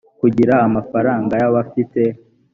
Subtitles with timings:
[0.19, 2.01] kugira amafaranga y abafite